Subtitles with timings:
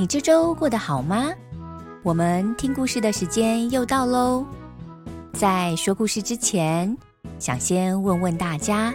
[0.00, 1.30] 你这周过得好吗？
[2.02, 4.46] 我们听故事的时间又到喽。
[5.34, 6.96] 在说故事之前，
[7.38, 8.94] 想先问问大家，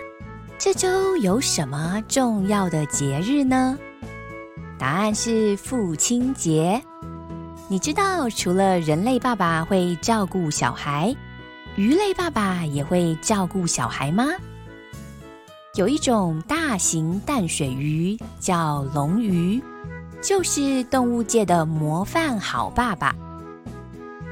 [0.58, 3.78] 这周有什么重要的节日呢？
[4.80, 6.81] 答案是父亲节。
[7.67, 11.16] 你知道，除了人类爸爸会照顾小孩，
[11.76, 14.26] 鱼类爸爸也会照顾小孩吗？
[15.76, 19.61] 有一种大型淡水鱼叫龙鱼，
[20.26, 23.16] 就是动物界的模范好爸爸。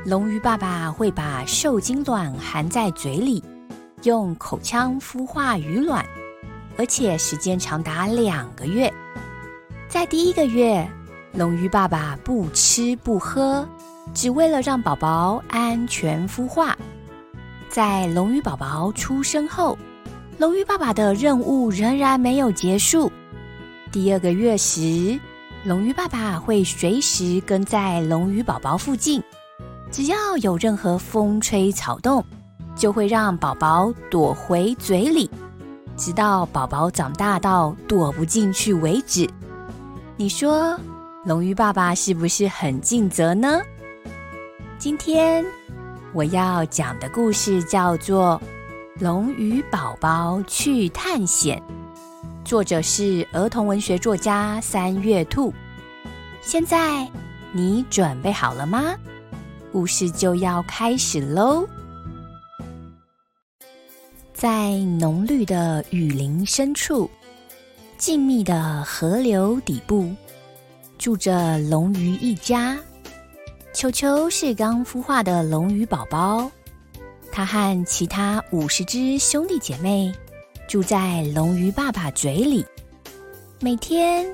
[0.03, 3.44] 龙鱼爸爸会把受精卵含在嘴里，
[4.02, 6.03] 用口腔孵化鱼卵，
[6.80, 8.91] 而且时间长达两个月。
[9.88, 10.83] 在第一个月，
[11.31, 13.63] 龙鱼爸爸不吃不喝，
[14.16, 16.75] 只为了让宝宝安全孵化。
[17.69, 19.78] 在龙鱼宝宝出生后，
[20.39, 23.11] 龙鱼爸爸的任务仍然没有结束。
[23.91, 25.19] 第二个月时，
[25.66, 29.23] 龙鱼爸爸会随时跟在龙鱼宝宝附近，
[29.89, 32.22] 只要有任何风吹草动，
[32.75, 35.30] 就会让宝宝躲回嘴里，
[35.95, 39.25] 直到宝宝长大到躲不进去为止。
[40.17, 40.78] 你说，
[41.23, 43.61] 龙鱼爸爸是不是很尽责呢？
[44.78, 45.45] 今天
[46.11, 48.41] 我要讲的故事叫做。
[49.00, 51.59] 龙鱼宝宝去探险，
[52.44, 55.53] 作者是儿童文学作家三月兔。
[56.41, 57.09] 现在
[57.53, 58.95] 你准备好了吗？
[59.72, 61.66] 故事就要开始喽！
[64.34, 67.09] 在浓绿的雨林深处，
[67.97, 70.13] 静谧的河流底部，
[70.97, 72.78] 住着龙鱼一家。
[73.73, 76.51] 球球是刚孵化的龙鱼宝宝。
[77.31, 80.13] 它和其他五十只兄弟姐妹
[80.68, 82.66] 住在龙鱼爸爸嘴里。
[83.59, 84.25] 每天，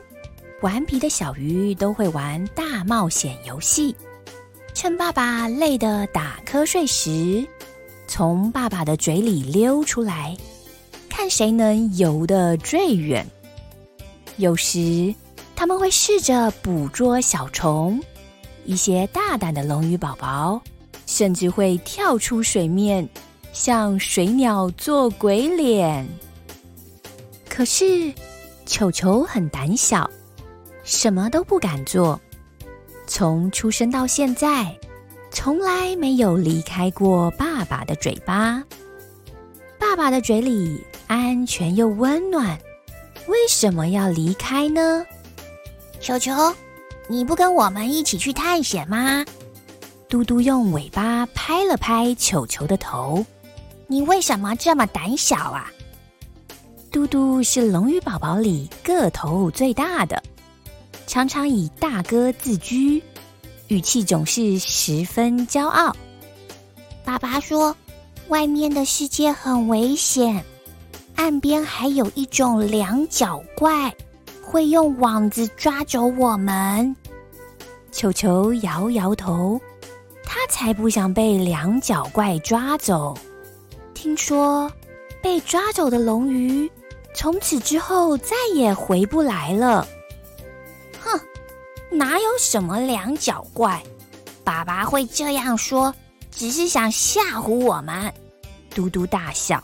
[0.62, 3.96] 顽皮的小鱼都会玩大冒险游戏，
[4.74, 7.46] 趁爸爸累得打瞌睡时，
[8.08, 10.36] 从爸爸的嘴里溜出来，
[11.10, 13.26] 看谁能游得最远。
[14.38, 15.14] 有时，
[15.56, 18.02] 他们会试着捕捉小虫。
[18.66, 20.62] 一些大胆的龙鱼宝宝。
[21.06, 23.10] 甚至会跳出水面，
[23.52, 26.08] 向水鸟做鬼脸。
[27.50, 28.14] 可是，
[28.66, 30.10] 球球很胆小，
[30.84, 32.20] 什么都不敢做。
[33.06, 34.78] 从出生到现在，
[35.32, 38.64] 从来没有离开过爸爸的嘴巴。
[39.80, 42.58] 爸爸的嘴里安全又温暖，
[43.28, 45.06] 为什么要离开呢？
[46.00, 46.34] 球球，
[47.08, 49.26] 你不跟我们一起去探险吗？
[50.08, 53.26] 嘟嘟用尾巴拍了拍球球的头，
[53.92, 55.66] 你为什么这么胆小啊？
[56.92, 60.22] 嘟嘟是龙鱼宝宝里个头最大的，
[61.08, 63.02] 常常以大哥自居，
[63.68, 65.96] 语气总是十分骄傲。
[67.04, 67.76] 爸爸说，
[68.28, 70.46] 外面的世界很危险，
[71.16, 73.92] 岸边还有一种两脚怪，
[74.44, 76.96] 会用网子抓走我们。
[77.92, 79.60] 球球摇摇头。
[80.32, 83.18] 他才不想被两脚怪抓走。
[84.02, 84.72] 听说
[85.22, 86.72] 被抓走的龙鱼，
[87.14, 89.86] 从此之后再也回不来了。
[91.02, 91.20] 哼，
[91.92, 93.84] 哪有什么两脚怪？
[94.42, 95.94] 爸爸会这样说，
[96.32, 98.14] 只是想吓唬我们。
[98.74, 99.62] 嘟嘟大笑。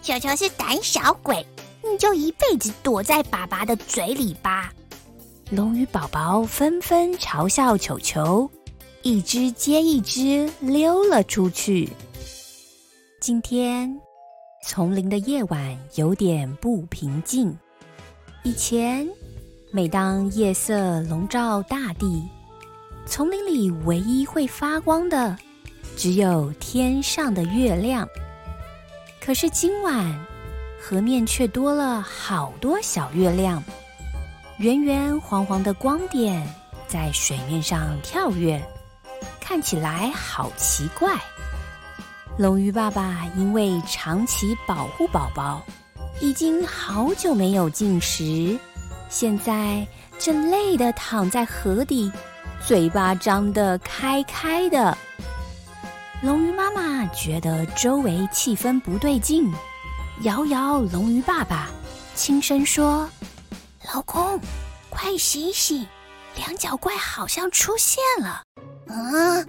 [0.00, 1.46] 球球是胆小鬼，
[1.82, 4.72] 你就一辈子躲在爸爸的嘴里吧。
[5.50, 8.50] 龙鱼宝宝纷纷嘲笑球球。
[9.02, 11.90] 一只接一只溜了出去。
[13.22, 13.88] 今天，
[14.64, 17.56] 丛林的夜晚有点不平静。
[18.42, 19.08] 以前，
[19.70, 22.28] 每当夜色笼罩大地，
[23.06, 25.38] 丛林里唯一会发光的，
[25.96, 28.08] 只有天上的月亮。
[29.24, 30.12] 可是今晚，
[30.80, 33.62] 河面却多了好多小月亮，
[34.58, 36.44] 圆圆黄黄的光点
[36.88, 38.60] 在水面上跳跃。
[39.40, 41.16] 看起来好奇怪。
[42.38, 45.62] 龙鱼爸爸因为长期保护宝宝，
[46.20, 48.58] 已经好久没有进食，
[49.10, 49.86] 现在
[50.18, 52.10] 正累得躺在河底，
[52.66, 54.96] 嘴巴张得开开的。
[56.22, 59.52] 龙鱼妈妈觉得周围气氛不对劲，
[60.22, 61.68] 摇摇龙鱼爸爸，
[62.14, 63.08] 轻声说
[63.92, 64.40] ：“老公，
[64.88, 65.86] 快醒醒，
[66.36, 68.42] 两脚怪好像出现了。”
[68.88, 69.44] 啊！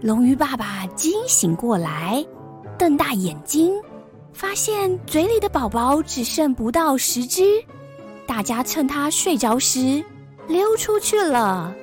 [0.00, 2.24] 龙鱼爸爸惊醒过来，
[2.78, 3.72] 瞪大眼睛，
[4.32, 7.42] 发现嘴里的宝宝只剩不到十只。
[8.24, 10.04] 大家趁他睡着时
[10.46, 11.74] 溜出去了。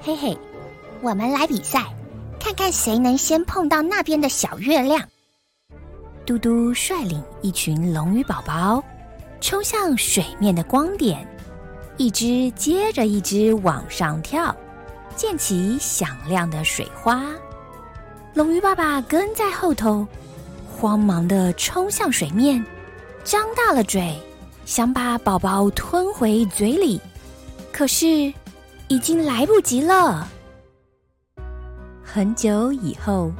[0.00, 0.38] 嘿嘿，
[1.00, 1.84] 我们来比赛。
[2.38, 5.00] 看看谁能先碰到那边的小月亮。
[6.24, 8.82] 嘟嘟率领一群龙鱼宝宝
[9.40, 11.26] 冲向水面的光点，
[11.96, 14.54] 一只接着一只往上跳，
[15.16, 17.24] 溅起响亮的水花。
[18.34, 20.06] 龙鱼爸爸跟在后头，
[20.70, 22.64] 慌忙的冲向水面，
[23.24, 24.18] 张大了嘴，
[24.64, 27.00] 想把宝宝吞回嘴里，
[27.72, 28.06] 可是
[28.88, 30.28] 已经来不及了。
[32.02, 33.32] 很久以后，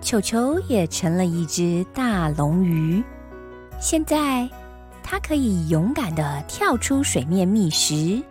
[0.00, 3.02] 球球也成了一只大龙鱼。
[3.80, 4.48] 现在，
[5.02, 8.22] 它可以勇敢的跳出水面觅食，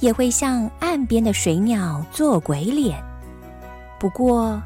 [0.00, 3.02] 也会向岸边的水鸟做鬼脸。
[3.98, 4.60] 不过，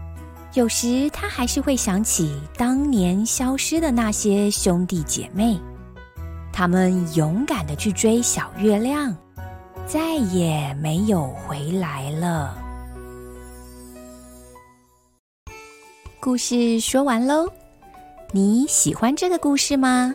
[0.54, 5.58] 有时他还是会想起当年消失的那些兄弟姐妹，
[6.52, 9.16] 他们勇敢的去追小月亮，
[9.86, 12.56] 再也没有回来了。
[16.18, 17.48] 故事说完喽，
[18.32, 20.14] 你喜欢这个故事吗？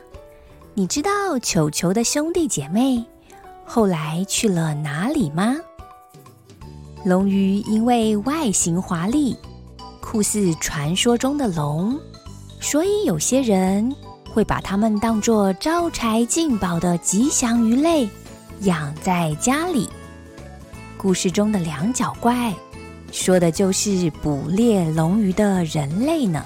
[0.74, 3.04] 你知道球球的兄弟姐妹
[3.66, 5.56] 后来去了哪里吗？
[7.04, 9.36] 龙鱼因为外形华丽，
[10.00, 12.00] 酷似传说中的龙，
[12.62, 13.94] 所以有些人
[14.34, 18.10] 会把它们当作招财进宝的吉祥鱼类
[18.62, 19.90] 养在家里。
[20.98, 22.54] 故事中的两脚怪。
[23.12, 26.44] 说的就是捕猎龙鱼的人类呢。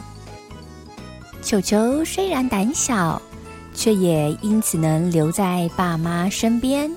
[1.42, 3.20] 球球虽然胆小，
[3.74, 6.92] 却也因此能留在爸妈身边。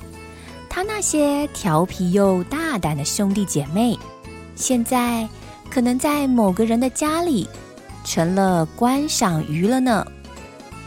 [0.74, 3.94] 他那些调皮又大胆的兄弟姐妹，
[4.56, 5.28] 现在
[5.70, 7.46] 可能在某个人的家里
[8.06, 10.02] 成了观赏鱼了呢。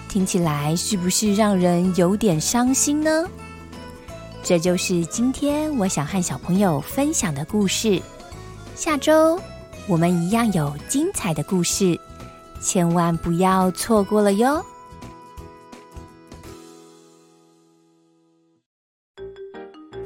[0.09, 3.29] 听起来是不是让人有点伤心呢？
[4.41, 8.01] 这就是今天我想和小朋友分享的故事。
[8.73, 9.39] 下周
[9.85, 11.95] 我们一样有精彩的故事，
[12.59, 14.65] 千万不要错过了哟！